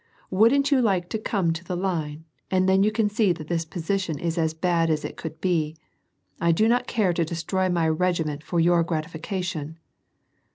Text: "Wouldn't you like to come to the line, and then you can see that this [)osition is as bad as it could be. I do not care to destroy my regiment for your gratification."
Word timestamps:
"Wouldn't 0.31 0.71
you 0.71 0.81
like 0.81 1.09
to 1.09 1.19
come 1.19 1.53
to 1.53 1.63
the 1.63 1.75
line, 1.75 2.25
and 2.49 2.67
then 2.67 2.81
you 2.81 2.91
can 2.91 3.07
see 3.07 3.31
that 3.33 3.49
this 3.49 3.67
[)osition 3.67 4.19
is 4.19 4.35
as 4.35 4.55
bad 4.55 4.89
as 4.89 5.05
it 5.05 5.15
could 5.15 5.39
be. 5.39 5.75
I 6.39 6.51
do 6.51 6.67
not 6.67 6.87
care 6.87 7.13
to 7.13 7.23
destroy 7.23 7.69
my 7.69 7.87
regiment 7.87 8.41
for 8.43 8.59
your 8.59 8.81
gratification." 8.81 9.77